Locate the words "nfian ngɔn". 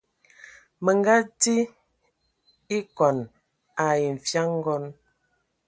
4.15-4.83